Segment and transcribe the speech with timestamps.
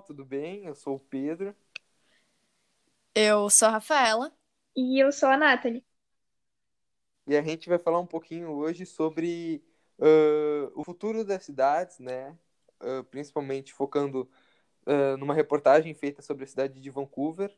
[0.00, 0.64] tudo bem?
[0.64, 1.54] Eu sou o Pedro.
[3.14, 4.32] Eu sou a Rafaela.
[4.74, 5.84] E eu sou a Nathalie.
[7.26, 9.62] E a gente vai falar um pouquinho hoje sobre
[9.98, 12.34] uh, o futuro das cidades, né?
[12.80, 14.28] Uh, principalmente focando
[14.86, 17.54] uh, numa reportagem feita sobre a cidade de Vancouver,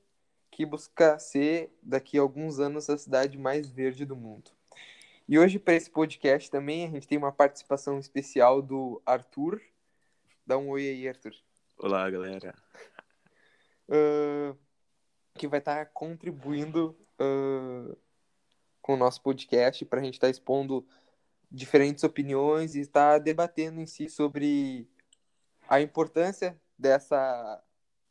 [0.50, 4.50] que busca ser, daqui a alguns anos, a cidade mais verde do mundo.
[5.28, 9.62] E hoje, para esse podcast também, a gente tem uma participação especial do Arthur.
[10.44, 11.32] Dá um oi aí, Arthur.
[11.76, 12.54] Olá, galera.
[13.88, 14.56] Uh,
[15.34, 17.96] que vai estar tá contribuindo uh,
[18.80, 20.86] com o nosso podcast para a gente estar tá expondo
[21.50, 24.88] diferentes opiniões e estar tá debatendo em si sobre
[25.68, 27.62] a importância dessa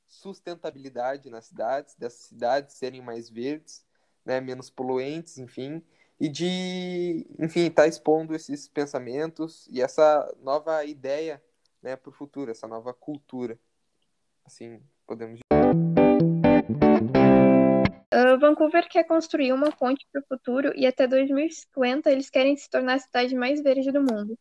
[0.08, 3.86] sustentabilidade nas cidades, dessas cidades serem mais verdes,
[4.26, 5.82] né, menos poluentes, enfim,
[6.20, 11.42] e de, enfim, estar tá expondo esses pensamentos e essa nova ideia
[11.84, 13.60] né, para o futuro, essa nova cultura.
[14.46, 15.40] Assim, podemos
[18.14, 22.70] Uh, Vancouver quer construir uma ponte para o futuro e até 2050 eles querem se
[22.70, 24.38] tornar a cidade mais verde do mundo.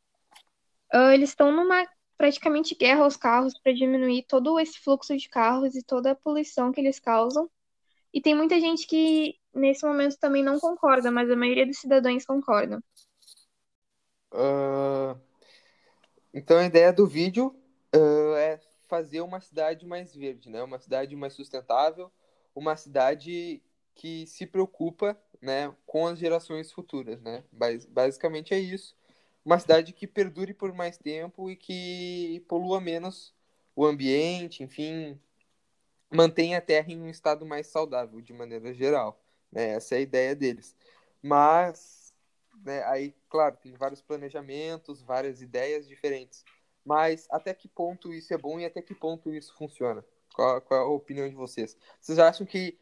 [0.95, 1.87] Uh, eles estão numa
[2.19, 6.71] praticamente guerra aos carros para diminuir todo esse fluxo de carros e toda a poluição
[6.71, 7.51] que eles causam.
[8.13, 12.27] E tem muita gente que nesse momento também não concorda, mas a maioria dos cidadãos
[12.27, 12.79] concordam.
[14.31, 15.19] Uh,
[16.33, 17.55] então a ideia do vídeo
[17.95, 20.63] uh, é fazer uma cidade mais verde, né?
[20.63, 22.11] Uma cidade mais sustentável,
[22.55, 23.63] uma cidade
[23.95, 27.45] que se preocupa, né, com as gerações futuras, né?
[27.89, 28.97] Basicamente é isso.
[29.45, 33.35] Uma cidade que perdure por mais tempo e que polua menos
[33.75, 35.19] o ambiente, enfim,
[36.11, 39.21] mantenha a Terra em um estado mais saudável de maneira geral.
[39.51, 39.71] Né?
[39.71, 40.77] Essa é a ideia deles.
[41.21, 42.02] Mas
[42.65, 42.83] né?
[42.85, 46.45] Aí, claro, tem vários planejamentos, várias ideias diferentes.
[46.85, 50.05] Mas até que ponto isso é bom e até que ponto isso funciona?
[50.35, 51.77] Qual, qual é a opinião de vocês?
[52.01, 52.77] Vocês acham que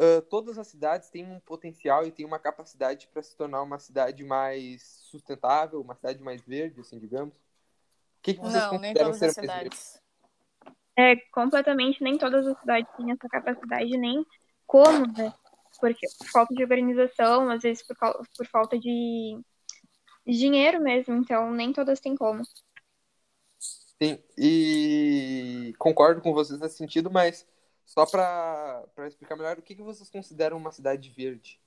[0.00, 3.78] uh, todas as cidades têm um potencial e têm uma capacidade para se tornar uma
[3.78, 7.36] cidade mais sustentável, uma cidade mais verde, assim, digamos?
[7.36, 10.02] O que, que vocês Não, nem todas as cidades.
[10.96, 14.24] É, completamente, nem todas as cidades têm essa capacidade, nem
[14.66, 15.34] como, né?
[15.82, 17.96] Porque por falta de organização, às vezes por,
[18.36, 19.36] por falta de
[20.24, 22.44] dinheiro mesmo, então nem todas têm como.
[23.58, 27.44] Sim, e concordo com vocês nesse sentido, mas
[27.84, 31.60] só para explicar melhor, o que, que vocês consideram uma cidade verde?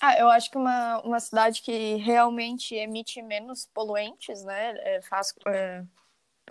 [0.00, 5.32] Ah, eu acho que uma, uma cidade que realmente emite menos poluentes, né, é, faz,
[5.46, 5.84] é,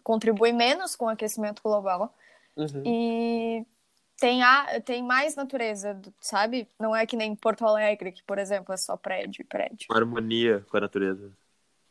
[0.03, 2.15] contribui menos com o aquecimento global
[2.55, 2.83] uhum.
[2.85, 3.65] e
[4.19, 6.67] tem, a, tem mais natureza, sabe?
[6.79, 9.87] Não é que nem Porto Alegre, que, por exemplo, é só prédio e prédio.
[9.89, 11.31] Uma harmonia com a natureza.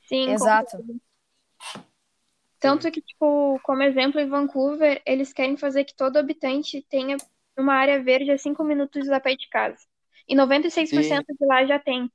[0.07, 0.79] Sim, exato.
[2.61, 7.17] Tanto que, tipo, como exemplo, em Vancouver, eles querem fazer que todo habitante tenha
[7.57, 9.87] uma área verde a 5 minutos a pé de casa.
[10.29, 11.35] E 96% Sim.
[11.39, 12.11] de lá já tem.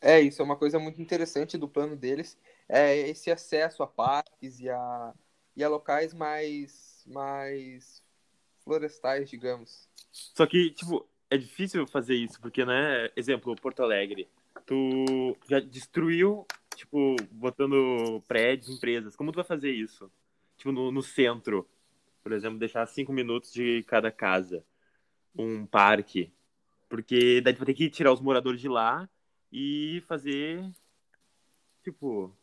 [0.00, 2.36] É, isso é uma coisa muito interessante do plano deles.
[2.68, 5.14] É esse acesso a parques e a,
[5.56, 8.02] e a locais mais, mais
[8.64, 9.88] florestais, digamos.
[10.12, 14.28] Só que, tipo, é difícil fazer isso, porque, né, exemplo, Porto Alegre,
[14.66, 19.14] tu já destruiu, tipo, botando prédios, empresas.
[19.14, 20.10] Como tu vai fazer isso?
[20.56, 21.68] Tipo, no, no centro,
[22.22, 24.64] por exemplo, deixar cinco minutos de cada casa,
[25.36, 26.32] um parque.
[26.88, 29.08] Porque daí tu vai ter que tirar os moradores de lá
[29.52, 30.68] e fazer,
[31.82, 32.34] tipo...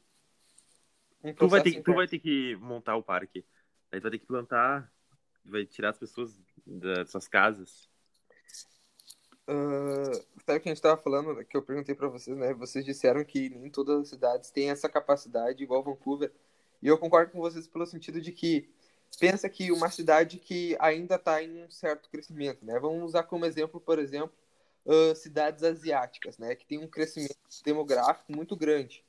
[1.23, 3.43] Um tu, vai ter, tu vai ter que montar o parque.
[3.91, 4.89] Daí tu vai ter que plantar
[5.49, 7.89] vai tirar as pessoas das suas casas.
[9.49, 10.13] Uh,
[10.45, 12.53] sabe o que a gente estava falando, que eu perguntei para vocês, né?
[12.53, 16.33] Vocês disseram que nem todas as cidades têm essa capacidade igual Vancouver.
[16.81, 18.69] E eu concordo com vocês pelo sentido de que
[19.19, 22.77] pensa que uma cidade que ainda está em um certo crescimento, né?
[22.77, 24.35] Vamos usar como exemplo, por exemplo,
[24.85, 26.53] uh, cidades asiáticas, né?
[26.53, 29.03] Que tem um crescimento demográfico muito grande.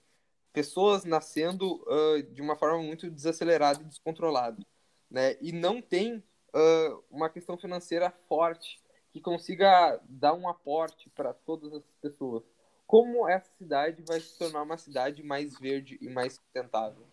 [0.52, 4.64] Pessoas nascendo uh, de uma forma muito desacelerada e descontrolada,
[5.10, 5.36] né?
[5.40, 6.22] E não tem
[6.54, 8.80] uh, uma questão financeira forte
[9.12, 12.42] que consiga dar um aporte para todas as pessoas.
[12.86, 17.06] Como essa cidade vai se tornar uma cidade mais verde e mais sustentável?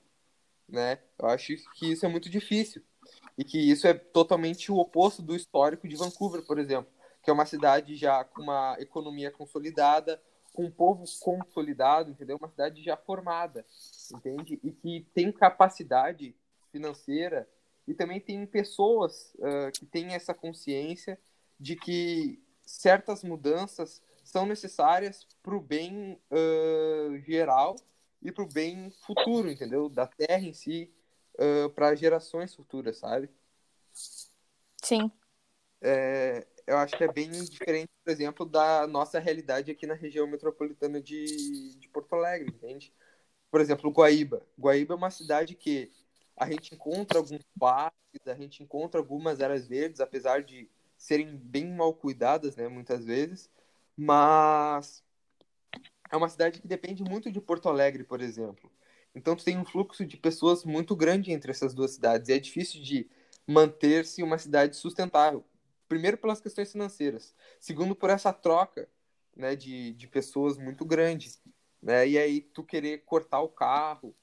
[0.67, 0.99] Né?
[1.19, 2.83] Eu acho que isso é muito difícil
[3.37, 6.91] e que isso é totalmente o oposto do histórico de Vancouver, por exemplo,
[7.21, 10.21] que é uma cidade já com uma economia consolidada,
[10.53, 12.37] com um povo consolidado, entendeu?
[12.37, 13.65] Uma cidade já formada,
[14.13, 14.59] entende?
[14.63, 16.35] E que tem capacidade
[16.71, 17.47] financeira
[17.87, 21.19] e também tem pessoas uh, que têm essa consciência
[21.59, 27.75] de que certas mudanças são necessárias para o bem uh, geral
[28.21, 29.87] e para o bem futuro, entendeu?
[29.87, 30.91] Da terra em si,
[31.35, 33.29] uh, para gerações futuras, sabe?
[34.81, 35.11] Sim.
[35.81, 40.25] É, eu acho que é bem diferente, por exemplo, da nossa realidade aqui na região
[40.25, 42.91] metropolitana de, de Porto Alegre, entende?
[43.51, 44.41] Por exemplo, Guaíba.
[44.59, 45.91] Guaíba é uma cidade que
[46.37, 51.73] a gente encontra alguns parques, a gente encontra algumas áreas verdes, apesar de serem bem
[51.73, 53.49] mal cuidadas, né, muitas vezes,
[53.95, 55.03] mas
[56.11, 58.71] é uma cidade que depende muito de Porto Alegre, por exemplo.
[59.13, 62.39] Então, tu tem um fluxo de pessoas muito grande entre essas duas cidades, e é
[62.39, 63.09] difícil de
[63.47, 65.43] manter-se uma cidade sustentável.
[65.87, 67.33] Primeiro, pelas questões financeiras.
[67.59, 68.89] Segundo, por essa troca
[69.35, 71.31] né, de, de pessoas muito grande.
[71.81, 72.07] Né?
[72.09, 74.15] E aí, tu querer cortar o carro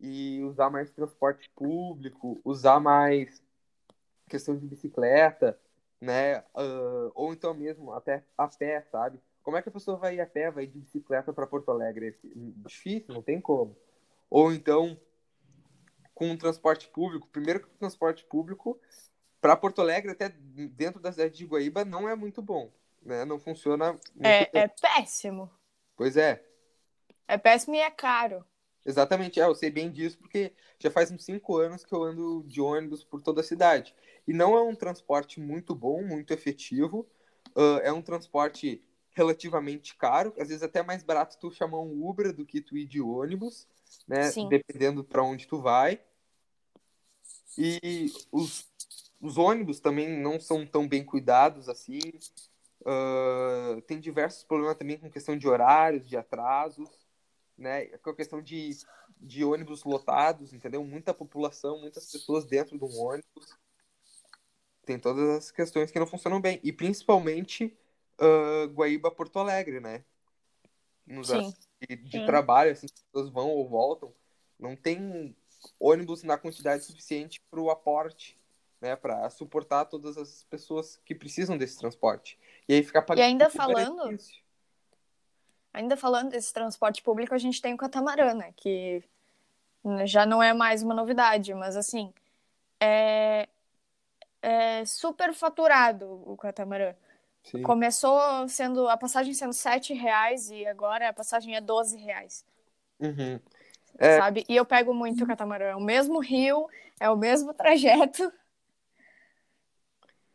[0.00, 3.42] e usar mais transporte público, usar mais
[4.28, 5.58] questão de bicicleta,
[6.00, 6.40] né?
[6.54, 9.20] Uh, ou então mesmo até a pé, sabe?
[9.42, 11.70] Como é que a pessoa vai ir a pé, vai ir de bicicleta para Porto
[11.70, 12.16] Alegre?
[12.24, 13.76] Difícil, não tem como.
[14.30, 14.98] Ou então
[16.14, 18.78] com o transporte público, primeiro que o transporte público
[19.40, 22.70] para Porto Alegre, até dentro da cidade de Guaíba, não é muito bom,
[23.02, 23.24] né?
[23.24, 23.98] Não funciona.
[24.20, 25.50] É, é péssimo.
[25.96, 26.44] Pois é.
[27.26, 28.44] É péssimo e é caro.
[28.84, 32.42] Exatamente, é, eu sei bem disso porque já faz uns cinco anos que eu ando
[32.46, 33.94] de ônibus por toda a cidade.
[34.26, 37.06] E não é um transporte muito bom, muito efetivo.
[37.54, 42.32] Uh, é um transporte relativamente caro, às vezes até mais barato tu chamar um Uber
[42.32, 43.66] do que tu ir de ônibus,
[44.06, 44.30] né?
[44.30, 44.48] Sim.
[44.48, 46.00] Dependendo para onde tu vai.
[47.58, 48.66] E os,
[49.20, 52.00] os ônibus também não são tão bem cuidados assim.
[52.82, 56.99] Uh, tem diversos problemas também com questão de horários, de atrasos
[57.60, 57.86] né?
[57.98, 58.70] Com a questão de,
[59.20, 60.82] de ônibus lotados, entendeu?
[60.82, 63.58] Muita população, muitas pessoas dentro de um ônibus.
[64.84, 66.58] Tem todas as questões que não funcionam bem.
[66.64, 67.76] E principalmente
[68.18, 70.04] uh, Guaíba Porto Alegre, né?
[71.06, 71.54] Nos Sim.
[71.88, 72.26] de, de Sim.
[72.26, 74.12] trabalho, assim, as pessoas vão ou voltam.
[74.58, 75.36] Não tem
[75.78, 78.38] ônibus na quantidade suficiente para o aporte,
[78.80, 78.96] né?
[78.96, 82.38] Para suportar todas as pessoas que precisam desse transporte.
[82.66, 84.04] E aí fica E ainda falando.
[84.04, 84.40] Benefício
[85.72, 88.52] Ainda falando desse transporte público, a gente tem o catamarã, né?
[88.56, 89.02] Que
[90.04, 92.12] já não é mais uma novidade, mas assim,
[92.78, 93.48] é,
[94.42, 96.94] é super faturado o catamarã.
[97.42, 97.62] Sim.
[97.62, 102.44] Começou sendo a passagem sendo sete reais e agora a passagem é 12 reais.
[102.98, 103.40] Uhum.
[103.98, 104.18] É...
[104.18, 104.44] Sabe?
[104.48, 105.66] E eu pego muito o catamarã.
[105.66, 106.68] É o mesmo rio,
[106.98, 108.30] é o mesmo trajeto.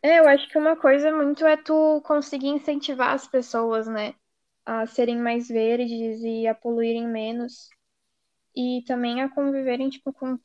[0.02, 4.14] É, eu acho que uma coisa muito é tu conseguir incentivar as pessoas, né?
[4.66, 7.70] A serem mais verdes e a poluírem menos.
[8.54, 10.38] E também a conviverem, tipo, com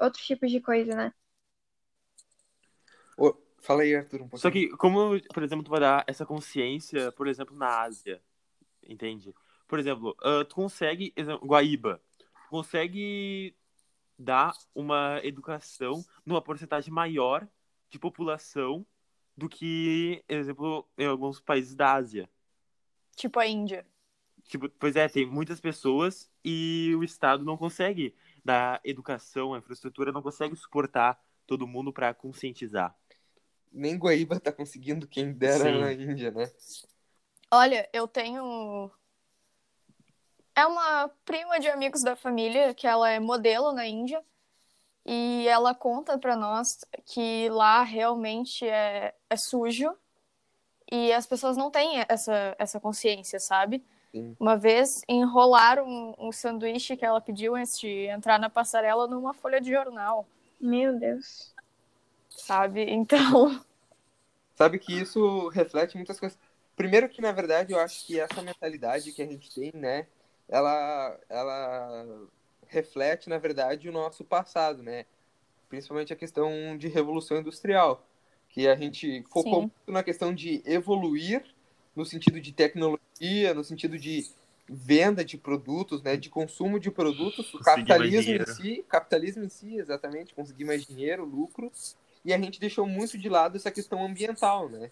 [0.00, 1.12] outros tipos de coisa, né?
[3.16, 4.40] Oh, fala aí, Arthur, um pouquinho.
[4.40, 8.22] Só que, como, por exemplo, tu vai dar essa consciência, por exemplo, na Ásia,
[8.82, 9.34] entende?
[9.66, 11.12] Por exemplo, uh, tu consegue,
[11.42, 13.54] Guaíba, tu consegue
[14.18, 17.46] dar uma educação numa porcentagem maior
[17.90, 18.86] de população
[19.36, 22.30] do que, por exemplo, em alguns países da Ásia.
[23.18, 23.84] Tipo a Índia.
[24.44, 30.12] Tipo, pois é, tem muitas pessoas e o Estado não consegue dar educação, a infraestrutura
[30.12, 32.96] não consegue suportar todo mundo para conscientizar.
[33.72, 35.80] Nem Guaíba tá conseguindo, quem dera Sim.
[35.80, 36.50] na Índia, né?
[37.50, 38.90] Olha, eu tenho.
[40.54, 44.24] É uma prima de amigos da família, que ela é modelo na Índia.
[45.04, 49.92] E ela conta para nós que lá realmente é, é sujo
[50.90, 53.84] e as pessoas não têm essa, essa consciência, sabe?
[54.10, 54.34] Sim.
[54.40, 59.34] Uma vez enrolaram um, um sanduíche que ela pediu antes de entrar na passarela numa
[59.34, 60.26] folha de jornal.
[60.60, 61.54] Meu Deus.
[62.30, 62.82] Sabe?
[62.90, 63.62] Então.
[64.56, 66.38] Sabe que isso reflete muitas coisas.
[66.74, 70.06] Primeiro que, na verdade, eu acho que essa mentalidade que a gente tem, né?
[70.48, 72.26] Ela, ela
[72.66, 75.04] reflete, na verdade, o nosso passado, né?
[75.68, 78.07] Principalmente a questão de revolução industrial
[78.58, 81.44] que a gente focou muito na questão de evoluir
[81.94, 84.28] no sentido de tecnologia, no sentido de
[84.68, 89.76] venda de produtos, né, de consumo de produtos, o capitalismo em si, capitalismo em si,
[89.76, 91.70] exatamente, conseguir mais dinheiro, lucro,
[92.24, 94.90] e a gente deixou muito de lado essa questão ambiental, né?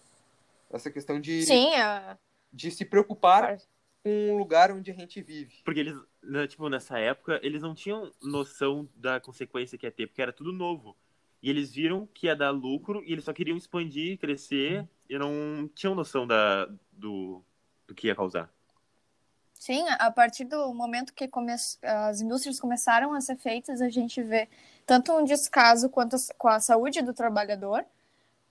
[0.71, 2.17] Essa questão de Sim, a...
[2.51, 3.57] de se preocupar
[4.01, 5.55] com o lugar onde a gente vive.
[5.65, 10.07] Porque eles, né, tipo, nessa época, eles não tinham noção da consequência que ia ter,
[10.07, 10.95] porque era tudo novo.
[11.41, 15.69] E eles viram que ia dar lucro e eles só queriam expandir, crescer e não
[15.73, 17.43] tinham noção da, do,
[17.87, 18.51] do que ia causar.
[19.53, 21.51] Sim, a partir do momento que come...
[21.51, 24.47] as indústrias começaram a ser feitas, a gente vê
[24.85, 27.83] tanto um descaso quanto com a saúde do trabalhador,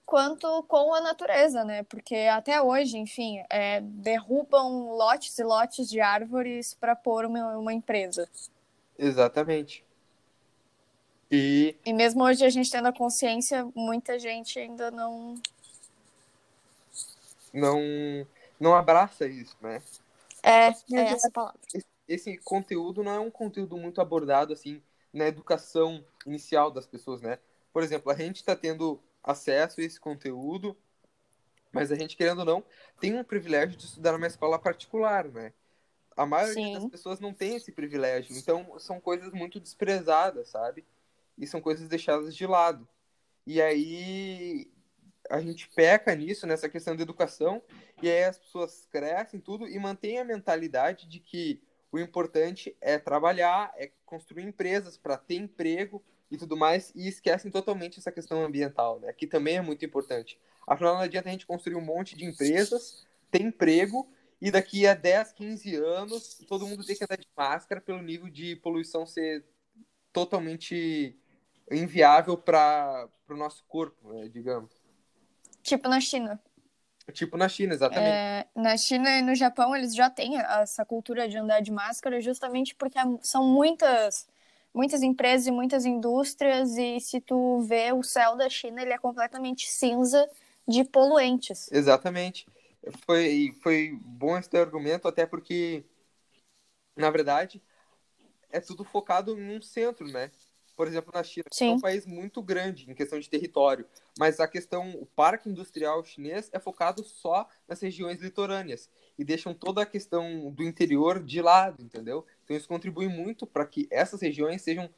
[0.05, 1.85] quanto com a natureza, né?
[1.85, 7.73] Porque até hoje, enfim, é, derrubam lotes e lotes de árvores para pôr uma, uma
[7.73, 8.29] empresa.
[8.99, 9.86] Exatamente.
[11.31, 11.77] E...
[11.85, 15.35] e mesmo hoje a gente tendo a consciência, muita gente ainda não.
[17.53, 17.81] Não,
[18.61, 19.83] não abraça isso, né?
[20.43, 21.59] É, é essa palavra.
[21.75, 24.81] Esse, esse conteúdo não é um conteúdo muito abordado, assim,
[25.13, 27.39] na educação inicial das pessoas, né?
[27.73, 30.77] Por exemplo, a gente está tendo acesso a esse conteúdo,
[31.73, 32.65] mas a gente, querendo ou não,
[33.01, 35.53] tem um privilégio de estudar numa escola particular, né?
[36.17, 36.75] A maioria Sim.
[36.75, 38.37] das pessoas não tem esse privilégio.
[38.37, 40.85] Então, são coisas muito desprezadas, sabe?
[41.39, 42.89] E são coisas deixadas de lado.
[43.47, 44.71] E aí,
[45.31, 47.63] a gente peca nisso, nessa questão da educação,
[48.03, 52.99] e aí as pessoas crescem tudo e mantêm a mentalidade de que o importante é
[52.99, 58.45] trabalhar, é construir empresas para ter emprego e tudo mais, e esquecem totalmente essa questão
[58.45, 59.13] ambiental, né?
[59.13, 60.39] Que também é muito importante.
[60.67, 64.95] Afinal, não adianta a gente construir um monte de empresas, ter emprego e daqui a
[64.95, 69.45] 10, 15 anos todo mundo tem que andar de máscara pelo nível de poluição ser
[70.13, 71.17] totalmente
[71.71, 74.71] inviável para o nosso corpo, né, digamos.
[75.63, 76.41] Tipo na China.
[77.13, 78.09] Tipo na China, exatamente.
[78.09, 82.21] É, na China e no Japão eles já têm essa cultura de andar de máscara
[82.21, 84.27] justamente porque são muitas
[84.75, 88.99] muitas empresas e muitas indústrias e se tu vê o céu da China ele é
[88.99, 90.29] completamente cinza
[90.69, 91.71] de poluentes.
[91.73, 92.47] Exatamente
[93.05, 95.85] foi, foi bom esse argumento, até porque,
[96.95, 97.63] na verdade,
[98.51, 100.31] é tudo focado em um centro, né?
[100.77, 101.71] Por exemplo, na China, Sim.
[101.71, 103.87] é um país muito grande em questão de território,
[104.19, 109.55] mas a questão, o parque industrial chinês é focado só nas regiões litorâneas e deixam
[109.55, 112.27] toda a questão do interior de lado, entendeu?
[112.45, 114.91] Então isso contribui muito para que essas regiões sejam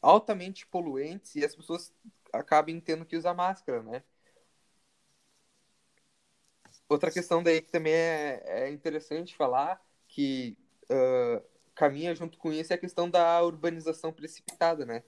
[0.00, 1.92] altamente poluentes e as pessoas
[2.32, 4.04] acabem tendo que usar máscara, né?
[6.88, 11.42] Outra questão daí que também é, é interessante falar, que uh,
[11.74, 15.02] caminha junto com isso, é a questão da urbanização precipitada, né?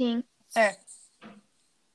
[0.00, 0.24] Sim.
[0.56, 0.78] É.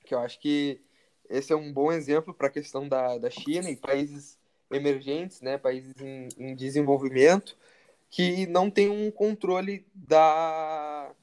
[0.05, 0.79] Que eu acho que
[1.27, 4.37] esse é um bom exemplo para a questão da, da China e países
[4.69, 7.57] emergentes, né, países em, em desenvolvimento,
[8.07, 11.15] que não tem um controle da,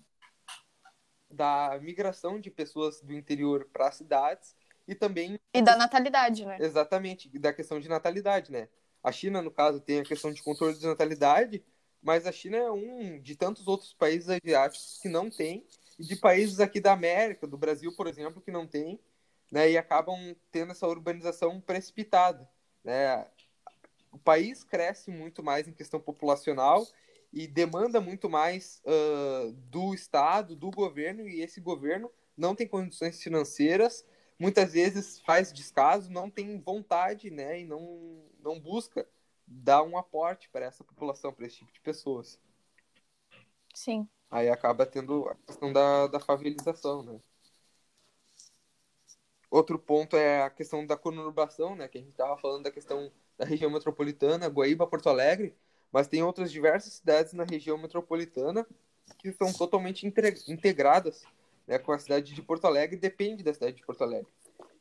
[1.31, 4.57] da migração de pessoas do interior para as cidades
[4.89, 5.39] e também.
[5.55, 6.57] E da natalidade, né?
[6.59, 8.69] Exatamente, da questão de natalidade, né?
[9.05, 11.65] A China, no caso, tem a questão de controle de natalidade,
[12.03, 15.65] mas a China é um de tantos outros países asiáticos que não tem,
[15.99, 19.01] e de países aqui da América, do Brasil, por exemplo, que não tem,
[19.51, 19.71] né?
[19.71, 22.49] E acabam tendo essa urbanização precipitada,
[22.85, 23.27] né?
[24.11, 26.87] O país cresce muito mais em questão populacional
[27.33, 33.23] e demanda muito mais uh, do Estado, do governo, e esse governo não tem condições
[33.23, 34.05] financeiras
[34.43, 39.09] muitas vezes faz descaso, não tem vontade, né, e não, não busca
[39.47, 42.41] dar um aporte para essa população, para esse tipo de pessoas.
[43.73, 44.09] Sim.
[44.33, 47.21] Aí acaba tendo a questão da, da favelização, né.
[49.51, 53.13] Outro ponto é a questão da conurbação, né, que a gente estava falando da questão
[53.37, 55.55] da região metropolitana, Guaíba, Porto Alegre,
[55.93, 58.67] mas tem outras diversas cidades na região metropolitana
[59.19, 60.07] que são totalmente
[60.49, 61.23] integradas
[61.67, 64.29] né, com a cidade de Porto Alegre depende da cidade de Porto Alegre.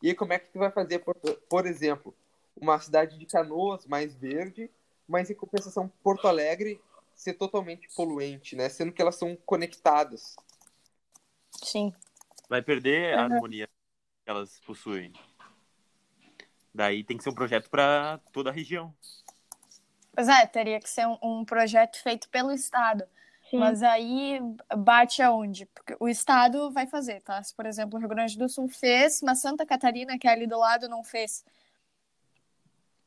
[0.01, 1.15] E aí, como é que tu vai fazer, por,
[1.49, 2.15] por exemplo,
[2.55, 4.71] uma cidade de Canoas mais verde,
[5.07, 6.79] mas em compensação Porto Alegre
[7.15, 8.69] ser totalmente poluente, né?
[8.69, 10.35] Sendo que elas são conectadas.
[11.63, 11.93] Sim.
[12.49, 13.73] Vai perder a harmonia que
[14.25, 15.13] elas possuem.
[16.73, 18.93] Daí tem que ser um projeto para toda a região.
[20.13, 23.05] Pois é, teria que ser um, um projeto feito pelo Estado.
[23.49, 23.57] Sim.
[23.57, 24.39] Mas aí
[24.77, 25.65] bate aonde?
[25.65, 27.41] Porque o Estado vai fazer, tá?
[27.43, 30.47] Se, por exemplo, o Rio Grande do Sul fez, mas Santa Catarina, que é ali
[30.47, 31.43] do lado, não fez.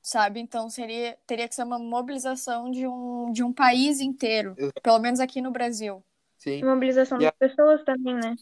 [0.05, 0.39] Sabe?
[0.39, 4.55] Então seria, teria que ser uma mobilização de um, de um país inteiro.
[4.59, 4.83] Exato.
[4.83, 6.05] Pelo menos aqui no Brasil.
[6.37, 6.63] Sim.
[6.63, 8.35] Mobilização das pessoas também, né?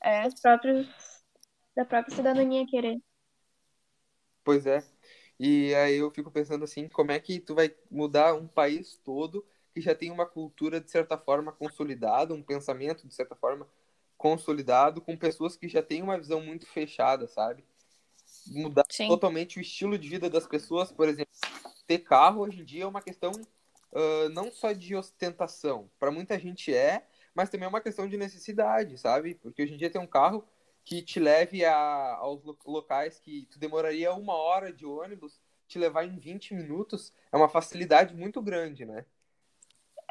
[0.00, 0.28] É.
[0.28, 0.86] Os próprios,
[1.74, 3.02] da própria cidadania querer.
[4.44, 4.84] Pois é.
[5.40, 9.44] E aí eu fico pensando assim, como é que tu vai mudar um país todo
[9.74, 13.66] que já tem uma cultura, de certa forma, consolidada, um pensamento, de certa forma,
[14.16, 17.64] consolidado, com pessoas que já têm uma visão muito fechada, sabe?
[18.46, 19.08] Mudar Sim.
[19.08, 21.32] totalmente o estilo de vida das pessoas, por exemplo,
[21.86, 26.38] ter carro hoje em dia é uma questão uh, não só de ostentação, para muita
[26.38, 29.34] gente é, mas também é uma questão de necessidade, sabe?
[29.34, 30.46] Porque hoje em dia tem um carro
[30.84, 36.04] que te leve a, aos locais que tu demoraria uma hora de ônibus, te levar
[36.04, 39.06] em 20 minutos, é uma facilidade muito grande, né?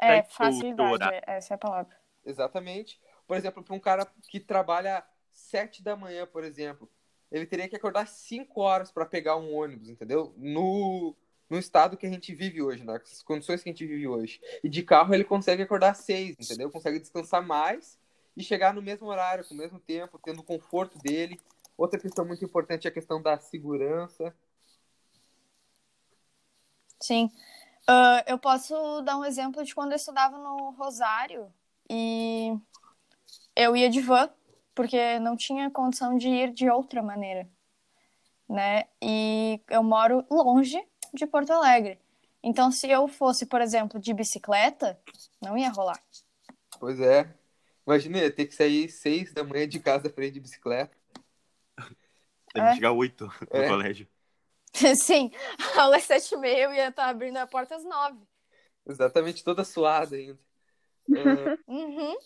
[0.00, 1.96] É, facilidade, essa é a palavra.
[2.24, 3.00] Exatamente.
[3.26, 6.90] Por exemplo, para um cara que trabalha sete da manhã, por exemplo,
[7.34, 10.32] ele teria que acordar cinco horas para pegar um ônibus, entendeu?
[10.36, 11.16] No,
[11.50, 14.40] no estado que a gente vive hoje, nas condições que a gente vive hoje.
[14.62, 16.70] E de carro ele consegue acordar às seis, entendeu?
[16.70, 17.98] Consegue descansar mais
[18.36, 21.40] e chegar no mesmo horário, com o mesmo tempo, tendo o conforto dele.
[21.76, 24.32] Outra questão muito importante é a questão da segurança.
[27.00, 27.26] Sim.
[27.90, 31.52] Uh, eu posso dar um exemplo de quando eu estudava no Rosário
[31.90, 32.56] e
[33.56, 34.30] eu ia de van,
[34.74, 37.48] porque não tinha condição de ir de outra maneira,
[38.48, 38.84] né?
[39.00, 41.98] E eu moro longe de Porto Alegre.
[42.42, 44.98] Então, se eu fosse, por exemplo, de bicicleta,
[45.40, 46.02] não ia rolar.
[46.78, 47.32] Pois é.
[47.86, 50.96] Imagina, ia ter que sair seis da manhã de casa pra ir de bicicleta.
[52.52, 52.74] Tem que é.
[52.74, 53.68] chegar oito no é.
[53.68, 54.08] colégio.
[54.96, 55.30] Sim,
[55.76, 58.18] a aula é sete e meia, eu ia estar abrindo a porta às nove.
[58.86, 60.38] Exatamente, toda suada ainda.
[61.06, 62.16] Uh, uhum.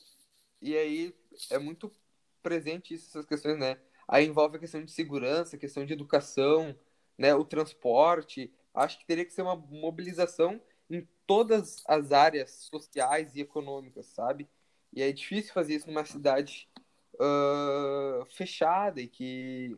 [0.63, 1.13] E aí
[1.51, 1.93] é muito
[2.43, 3.79] presente isso, essas questões, né?
[4.07, 6.75] Aí envolve a questão de segurança, a questão de educação,
[7.17, 7.35] né?
[7.35, 8.53] O transporte.
[8.75, 14.49] Acho que teria que ser uma mobilização em todas as áreas sociais e econômicas, sabe?
[14.93, 16.69] E é difícil fazer isso numa cidade
[17.15, 19.77] uh, fechada e que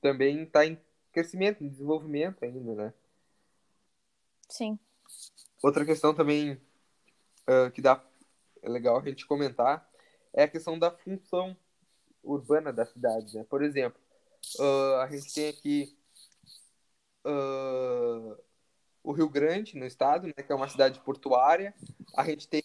[0.00, 0.80] também está em
[1.12, 2.94] crescimento, em desenvolvimento ainda, né?
[4.48, 4.78] Sim.
[5.62, 8.02] Outra questão também uh, que dá
[8.62, 9.88] é legal a gente comentar
[10.32, 11.56] é a questão da função
[12.22, 13.44] urbana da cidade, né?
[13.48, 14.00] Por exemplo,
[14.58, 15.96] uh, a gente tem aqui
[17.26, 18.36] uh,
[19.02, 21.74] o Rio Grande, no estado, né, que é uma cidade portuária.
[22.16, 22.62] A gente tem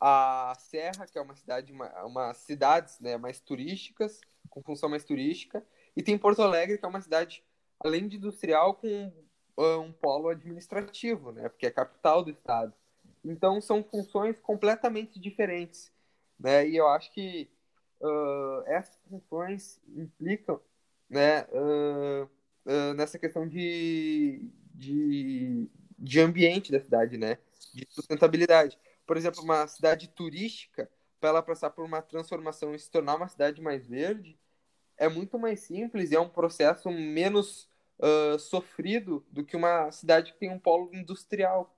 [0.00, 5.04] a Serra, que é uma cidade, uma, uma cidades né, mais turísticas, com função mais
[5.04, 5.64] turística.
[5.96, 7.42] E tem Porto Alegre, que é uma cidade,
[7.80, 9.12] além de industrial, com
[9.56, 12.72] uh, um polo administrativo, né, porque é a capital do estado.
[13.24, 15.90] Então, são funções completamente diferentes.
[16.38, 16.68] Né?
[16.68, 17.50] E eu acho que
[18.00, 20.60] uh, essas funções implicam
[21.08, 22.28] né, uh,
[22.66, 27.38] uh, nessa questão de, de, de ambiente da cidade, né?
[27.72, 28.78] de sustentabilidade.
[29.06, 33.28] Por exemplo, uma cidade turística, para ela passar por uma transformação e se tornar uma
[33.28, 34.38] cidade mais verde,
[34.96, 40.32] é muito mais simples e é um processo menos uh, sofrido do que uma cidade
[40.32, 41.76] que tem um polo industrial.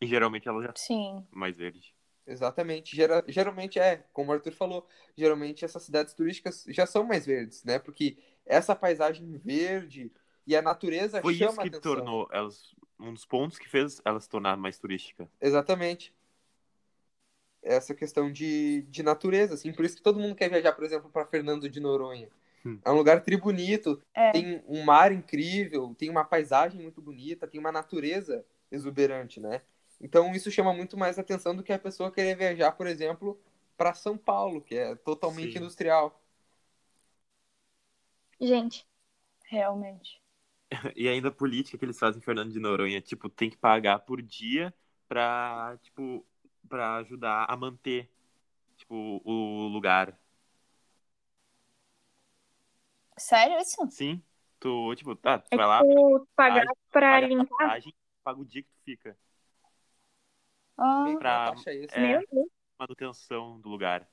[0.00, 1.26] E geralmente ela já Sim.
[1.30, 1.94] mais verde.
[2.30, 2.94] Exatamente.
[2.94, 7.64] Gera, geralmente é, como o Arthur falou, geralmente essas cidades turísticas já são mais verdes,
[7.64, 7.78] né?
[7.78, 8.16] Porque
[8.46, 10.12] essa paisagem verde
[10.46, 11.82] e a natureza Foi chama isso que atenção.
[11.82, 15.28] tornou elas um dos pontos que fez ela se tornar mais turística.
[15.40, 16.14] Exatamente.
[17.62, 21.10] Essa questão de, de natureza, assim, por isso que todo mundo quer viajar, por exemplo,
[21.10, 22.28] para Fernando de Noronha.
[22.64, 22.78] Hum.
[22.84, 24.30] É um lugar tri bonito, é.
[24.30, 29.62] tem um mar incrível, tem uma paisagem muito bonita, tem uma natureza exuberante, né?
[30.00, 33.40] Então isso chama muito mais atenção do que a pessoa querer viajar, por exemplo,
[33.76, 35.58] para São Paulo, que é totalmente Sim.
[35.58, 36.20] industrial.
[38.40, 38.84] Gente,
[39.50, 40.20] realmente.
[40.96, 44.00] E ainda a política que eles fazem em Fernando de Noronha, tipo, tem que pagar
[44.00, 44.72] por dia
[45.08, 46.24] para tipo,
[46.68, 48.08] para ajudar a manter,
[48.76, 50.18] tipo, o lugar.
[53.18, 53.88] Sério isso?
[53.88, 54.22] Sim.
[54.58, 57.56] Tu, tipo, tá, tu é vai lá, tipo, pagar paga, pra limpar.
[57.60, 59.18] passagem, paga o dia que tu fica.
[61.16, 61.94] Ah, Pra Taxa isso.
[61.96, 62.20] é,
[62.78, 64.08] manutenção do lugar.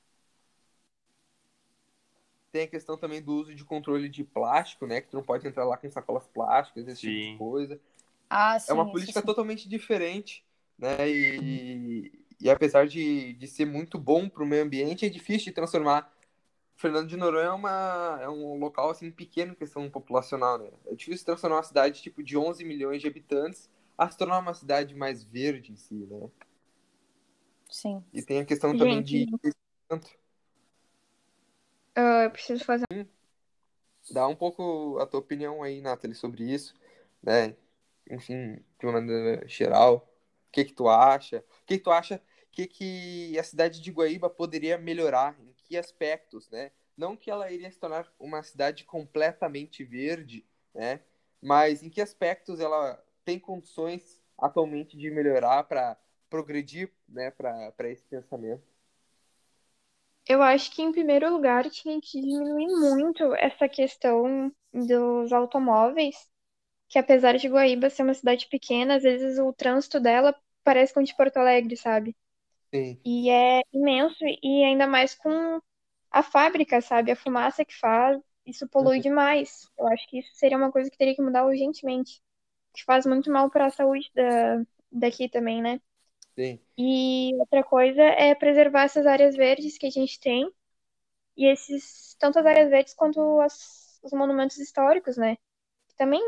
[2.52, 5.02] Tem a questão também do uso de controle de plástico, né?
[5.02, 7.32] Que tu não pode entrar lá com sacolas plásticas, esse tipo Sim.
[7.34, 7.80] de coisa.
[8.30, 8.72] ah sim.
[8.72, 9.26] é uma política sim.
[9.26, 10.46] totalmente diferente,
[10.78, 11.10] né?
[11.10, 15.52] E, e apesar de, de ser muito bom para o meio ambiente, é difícil de
[15.54, 16.12] transformar.
[16.76, 20.70] Fernando de Noronha é, uma, é um local assim pequeno em questão populacional, né?
[20.88, 24.54] É difícil transformar uma cidade tipo de 11 milhões de habitantes a se tornar uma
[24.54, 26.30] cidade mais verde em si, né?
[27.70, 28.04] Sim.
[28.14, 29.26] E tem a questão também de
[29.92, 30.20] Gente.
[31.96, 32.86] Ah, eu preciso fazer.
[34.12, 36.74] Dá um pouco a tua opinião aí, Nathalie, sobre isso,
[37.22, 37.56] né?
[38.10, 40.08] Enfim, de uma maneira geral.
[40.48, 41.44] O que que tu acha?
[41.62, 45.40] O que que tu acha que, que a cidade de Guaíba poderia melhorar?
[45.40, 46.72] Em que aspectos, né?
[46.96, 51.02] Não que ela iria se tornar uma cidade completamente verde, né?
[51.42, 55.98] Mas em que aspectos ela tem condições atualmente de melhorar para
[56.30, 57.32] progredir, né?
[57.32, 58.64] Para esse pensamento?
[60.28, 66.16] Eu acho que, em primeiro lugar, tinha que diminuir muito essa questão dos automóveis,
[66.90, 71.02] que apesar de Guaíba ser uma cidade pequena, às vezes o trânsito dela parece com
[71.02, 72.16] o de Porto Alegre, sabe?
[72.74, 73.00] Sim.
[73.06, 75.62] E é imenso, e ainda mais com
[76.12, 77.12] a fábrica, sabe?
[77.12, 79.02] A fumaça que faz, isso polui Uhum.
[79.02, 79.70] demais.
[79.78, 82.22] Eu acho que isso seria uma coisa que teria que mudar urgentemente,
[82.74, 85.82] que faz muito mal para a saúde da, daqui também, né?
[86.38, 86.60] Sim.
[86.78, 90.52] E outra coisa é preservar essas áreas verdes que a gente tem,
[91.38, 95.36] e esses, tanto as áreas verdes quanto as- os monumentos históricos, né?
[95.90, 96.22] Que também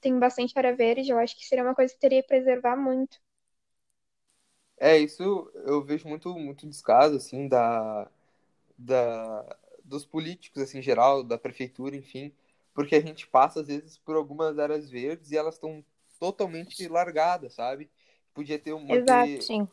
[0.00, 3.18] tem bastante área verde, eu acho que seria uma coisa que teria que preservar muito.
[4.78, 5.22] É, isso
[5.66, 8.10] eu vejo muito, muito descaso, assim, da,
[8.78, 12.32] da, dos políticos, assim, em geral, da prefeitura, enfim,
[12.74, 15.84] porque a gente passa, às vezes, por algumas áreas verdes e elas estão
[16.20, 17.90] totalmente largadas, sabe?
[18.34, 19.68] Podia ter, Exato, um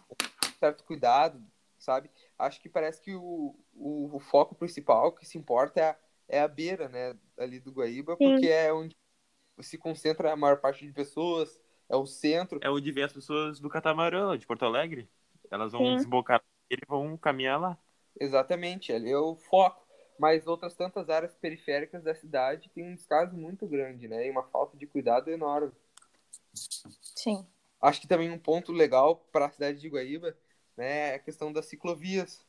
[0.60, 1.42] certo cuidado,
[1.78, 2.10] sabe?
[2.38, 6.42] Acho que parece que o, o, o foco principal que se importa é a, é
[6.42, 8.24] a beira, né, ali do Guaíba, Sim.
[8.24, 8.96] porque é onde
[9.60, 12.60] se concentra a maior parte de pessoas, é o centro.
[12.62, 15.10] É onde vem as pessoas do catamarã, de Porto Alegre.
[15.50, 15.96] Elas vão Sim.
[15.96, 17.78] desembocar e vão caminhar lá.
[18.20, 19.88] Exatamente, ali é o foco.
[20.20, 24.26] Mas outras tantas áreas periféricas da cidade têm um descaso muito grande, né?
[24.26, 25.72] E uma falta de cuidado enorme.
[26.54, 27.46] Sim.
[27.82, 30.36] Acho que também um ponto legal para a cidade de Guaíba,
[30.76, 32.46] né, é a questão das ciclovias.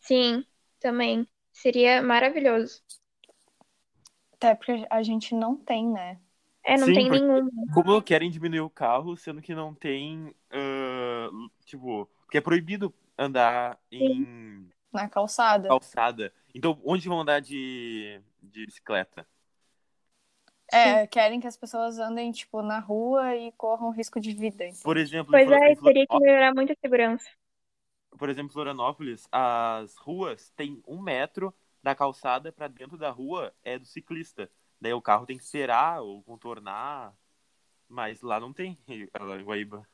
[0.00, 0.44] Sim,
[0.80, 1.26] também.
[1.52, 2.82] Seria maravilhoso.
[4.34, 6.18] Até porque a gente não tem, né?
[6.64, 7.48] É, não Sim, tem nenhum.
[7.72, 10.34] Como querem diminuir o carro, sendo que não tem.
[10.50, 11.28] ah,
[11.64, 14.26] tipo, que é proibido andar em
[14.92, 15.68] Na calçada.
[15.68, 16.32] calçada.
[16.54, 19.26] Então, onde vão andar de, de bicicleta?
[20.72, 24.64] É, querem que as pessoas andem, tipo, na rua e corram risco de vida.
[24.66, 24.80] então.
[24.82, 27.28] Por exemplo, Pois é, teria que melhorar muito a segurança.
[28.18, 33.54] por exemplo, em Florianópolis, as ruas têm um metro da calçada para dentro da rua
[33.64, 34.50] é do ciclista.
[34.80, 37.14] Daí o carro tem que esperar ou contornar.
[37.88, 38.78] Mas lá não tem,
[39.20, 39.86] lá em Guaíba.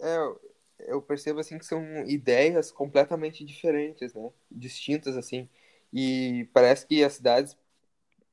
[0.00, 0.40] É, eu-
[0.80, 4.30] eu percebo assim que são ideias completamente diferentes, né?
[4.50, 5.48] Distintas assim.
[5.92, 7.56] E parece que as cidades,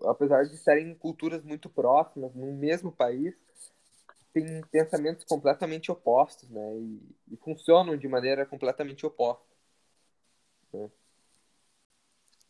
[0.06, 3.36] apesar de estarem em culturas muito próximas, no mesmo país,
[4.34, 6.78] têm pensamentos completamente opostos, né?
[6.78, 9.44] E, e funcionam de maneira completamente oposta.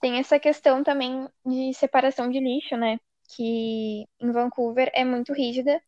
[0.02, 3.00] Tem essa questão também de separação de lixo, né?
[3.36, 5.82] Que em Vancouver é muito rígida,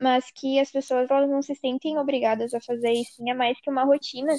[0.00, 3.22] mas que as pessoas elas não se sentem obrigadas a fazer isso.
[3.26, 4.34] É mais que uma rotina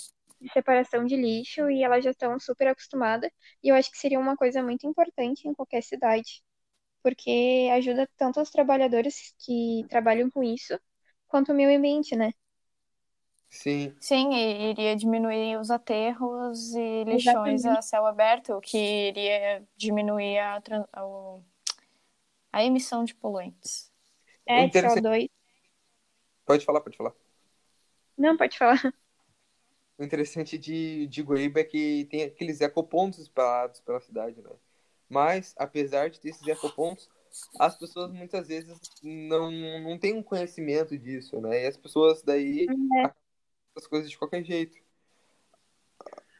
[0.45, 3.31] de separação de lixo e elas já estão super acostumadas.
[3.63, 6.43] E eu acho que seria uma coisa muito importante em qualquer cidade,
[7.03, 10.79] porque ajuda tanto os trabalhadores que trabalham com isso,
[11.27, 12.31] quanto o meio ambiente, né?
[13.49, 17.65] Sim, Sim, e iria diminuir os aterros e lixões Exatamente.
[17.65, 18.77] a céu aberto, o que
[19.09, 20.61] iria diminuir a,
[21.03, 21.43] o-
[22.51, 23.91] a emissão de poluentes.
[24.47, 24.91] É, de Interessante.
[24.91, 25.29] CO2.
[26.45, 27.13] pode falar, pode falar.
[28.17, 28.81] Não, pode falar.
[29.97, 34.49] O interessante de, de Guaíba é que tem aqueles ecopontos espalhados pela cidade, né?
[35.07, 37.09] Mas, apesar de ter esses ecopontos,
[37.59, 41.63] as pessoas muitas vezes não, não têm um conhecimento disso, né?
[41.63, 42.67] E as pessoas daí
[43.03, 43.11] É.
[43.75, 44.77] as coisas de qualquer jeito.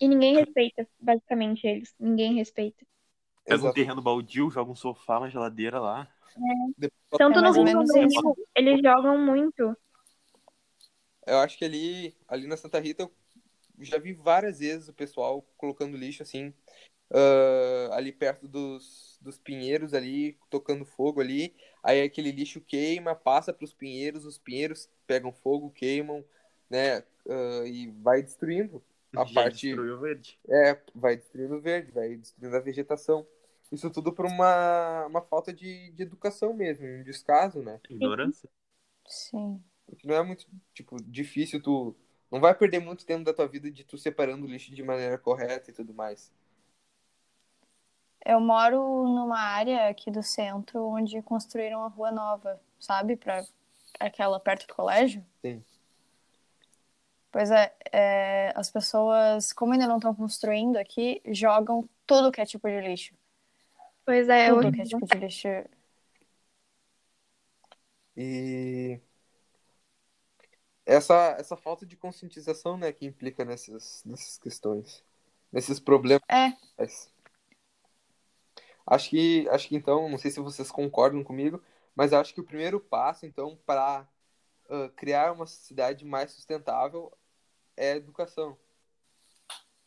[0.01, 1.95] E ninguém respeita, basicamente, eles.
[1.97, 2.85] Ninguém respeita.
[3.45, 3.75] Pega um Exato.
[3.75, 6.11] terreno baldio, joga um sofá, uma geladeira lá.
[7.11, 8.33] Tanto É no Rio menos quanto no.
[8.33, 9.77] Rio, eles jogam muito.
[11.25, 13.11] Eu acho que ali, ali na Santa Rita, eu
[13.79, 16.53] já vi várias vezes o pessoal colocando lixo assim,
[17.11, 21.55] ah, ali perto dos, dos pinheiros ali, tocando fogo ali.
[21.83, 26.23] Aí aquele lixo queima, passa para os pinheiros, os pinheiros pegam fogo, queimam,
[26.69, 27.03] né?
[27.29, 28.83] ah, e vai destruindo
[29.15, 29.67] a Já parte.
[29.67, 30.39] destruiu o verde.
[30.47, 33.25] É, vai destruindo o verde, vai destruindo a vegetação.
[33.71, 37.79] Isso tudo por uma, uma falta de, de educação mesmo, um descaso, né?
[37.89, 38.49] Ignorância.
[39.07, 39.61] Sim.
[39.85, 41.95] Porque não é muito, tipo, difícil tu.
[42.35, 45.17] Não vai perder muito tempo da tua vida de tu separando o lixo de maneira
[45.17, 46.29] correta e tudo mais.
[48.25, 53.15] Eu moro numa área aqui do centro onde construíram uma rua nova, sabe?
[53.15, 53.41] Pra
[53.97, 55.25] aquela perto do colégio.
[55.41, 55.63] Sim.
[57.31, 62.45] Pois é, é, as pessoas, como ainda não estão construindo aqui, jogam tudo que é
[62.45, 63.15] tipo de lixo.
[64.05, 64.73] Pois é, tudo eu...
[64.73, 65.47] que é tipo de lixo.
[68.17, 68.99] E
[70.85, 75.03] essa, essa falta de conscientização, né, que implica nessas, nessas questões,
[75.51, 76.23] nesses problemas.
[76.29, 76.53] É,
[78.85, 81.61] Acho que, acho que então, não sei se vocês concordam comigo,
[81.95, 84.07] mas acho que o primeiro passo, então, para
[84.69, 87.11] ah, criar uma cidade mais sustentável
[87.75, 88.57] é a educação.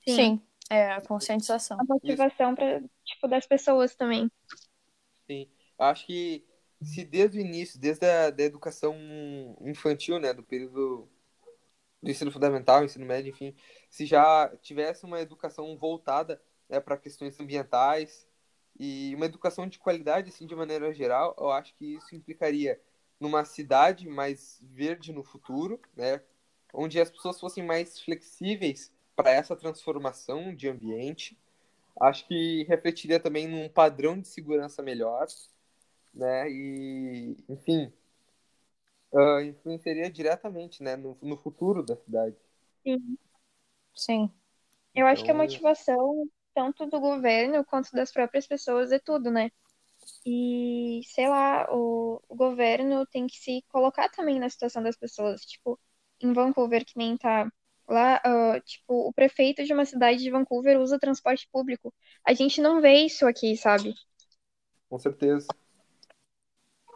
[0.04, 0.14] Sim.
[0.14, 1.78] sim, é a conscientização.
[1.80, 4.30] a motivação pra, tipo, das pessoas também.
[5.26, 6.44] Sim, acho que
[6.82, 8.96] se desde o início, desde a da educação
[9.60, 11.08] infantil, né, do período
[12.02, 13.54] do ensino fundamental, ensino médio, enfim,
[13.90, 18.26] se já tivesse uma educação voltada, né, para questões ambientais
[18.78, 22.80] e uma educação de qualidade, assim, de maneira geral, eu acho que isso implicaria
[23.18, 26.22] numa cidade mais verde no futuro, né,
[26.72, 31.36] onde as pessoas fossem mais flexíveis para essa transformação de ambiente.
[32.00, 35.26] Acho que refletiria também num padrão de segurança melhor,
[36.18, 36.50] né?
[36.50, 37.92] E, enfim,
[39.12, 42.36] uh, influenciaria diretamente, né, no, no futuro da cidade.
[42.86, 43.18] Sim.
[43.94, 44.32] Sim.
[44.94, 49.30] Eu acho que a Então- motivação, tanto do governo quanto das próprias pessoas, é tudo,
[49.30, 49.50] né?
[50.26, 55.42] E, sei lá, o, o governo tem que se colocar também na situação das pessoas.
[55.42, 55.78] Tipo,
[56.20, 57.50] em Vancouver, que nem tá
[57.88, 61.94] lá, ah, tipo, o prefeito de uma cidade de Vancouver usa transporte público.
[62.26, 63.94] A gente não vê isso aqui, sabe?
[64.88, 65.54] Com certeza.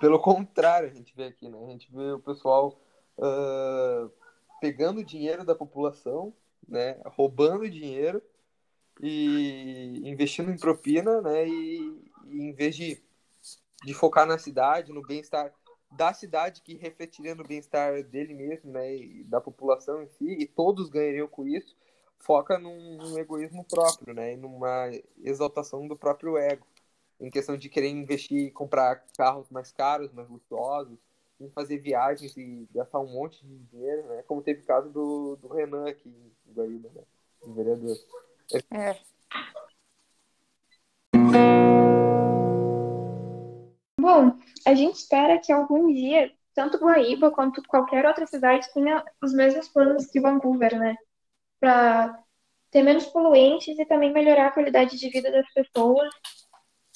[0.02, 1.64] Pelo contrário, a gente vê aqui, né?
[1.64, 2.76] A gente vê o pessoal
[3.20, 4.08] ah,
[4.60, 6.34] pegando dinheiro da população,
[6.68, 7.00] né?
[7.04, 8.20] Roubando dinheiro
[9.00, 11.46] e investindo em propina, né?
[11.46, 13.00] E, e em vez de,
[13.84, 15.54] de focar na cidade, no bem-estar
[15.92, 18.96] da cidade, que refletiria no bem-estar dele mesmo, né?
[18.96, 21.76] E da população em si, e todos ganhariam com isso,
[22.18, 24.32] foca num, num egoísmo próprio, né?
[24.32, 24.90] E numa
[25.22, 26.66] exaltação do próprio ego
[27.22, 30.98] em questão de querer investir e comprar carros mais caros, mais luxuosos,
[31.40, 34.24] em fazer viagens e gastar um monte de dinheiro, né?
[34.26, 37.02] Como teve o caso do, do Renan aqui em Guaíba, né?
[37.42, 37.96] O vereador.
[38.72, 38.98] É.
[44.00, 49.32] Bom, a gente espera que algum dia, tanto Guaíba quanto qualquer outra cidade tenha os
[49.32, 50.96] mesmos planos que Vancouver, né?
[51.60, 52.20] Para
[52.72, 56.12] ter menos poluentes e também melhorar a qualidade de vida das pessoas.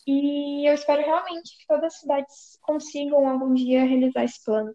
[0.06, 4.72] E eu espero realmente que todas as cidades consigam algum dia realizar esse plano.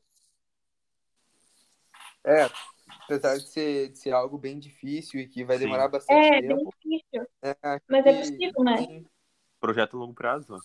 [2.24, 2.48] É,
[3.04, 5.63] apesar de ser, de ser algo bem difícil e que vai Sim.
[5.63, 9.04] demorar bastante É, bem tempo, difícil, né, acho mas é possível, né?
[9.60, 10.58] Projeto a longo prazo.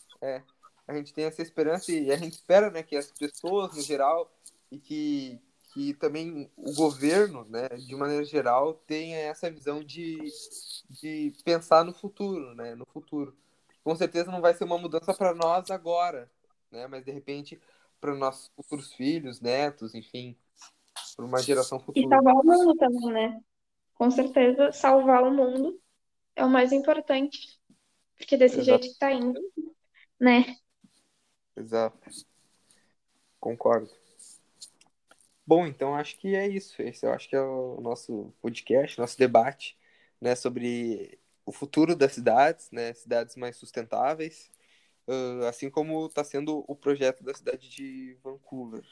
[0.89, 4.31] a gente tem essa esperança e a gente espera, né, que as pessoas no geral
[4.71, 5.41] e que,
[5.73, 10.19] que também o governo, né, de maneira geral, tenha essa visão de,
[10.91, 13.37] de pensar no futuro, né, no futuro.
[13.87, 16.29] Com certeza não vai ser uma mudança para nós agora,
[16.73, 17.61] né, mas de repente
[18.01, 20.37] para nossos futuros filhos, netos, enfim,
[21.15, 22.17] para uma geração E futura.
[22.17, 23.41] salvar o mundo também, né?
[23.95, 25.81] Com certeza, salvar o mundo
[26.35, 27.61] é o mais importante.
[28.19, 28.83] Porque desse Exato.
[28.83, 29.41] jeito que tá indo,
[30.19, 30.57] né?
[31.57, 32.11] Exato.
[33.39, 33.89] Concordo.
[35.47, 36.83] Bom, então acho que é isso.
[36.83, 39.79] Esse eu acho que é o nosso podcast, nosso debate,
[40.21, 44.51] né, sobre o futuro das cidades, né, cidades mais sustentáveis,
[45.09, 48.85] ãh, assim como está sendo o projeto da cidade de Vancouver.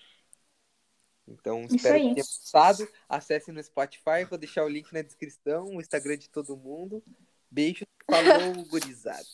[1.26, 2.88] Então, espero que tenha gostado.
[3.08, 7.02] Acesse no Spotify, vou deixar o link na descrição, o Instagram de todo mundo.
[7.50, 9.24] Beijo, falou, gurizada.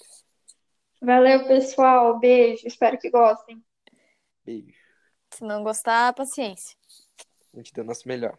[1.02, 2.18] Valeu, pessoal.
[2.18, 2.66] Beijo.
[2.66, 3.62] Espero que gostem.
[4.44, 4.78] Beijo.
[5.34, 6.76] Se não gostar, paciência.
[7.52, 8.38] A gente deu o nosso melhor.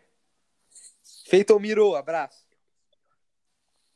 [1.26, 1.96] Feito, Miro.
[1.96, 2.51] Abraço.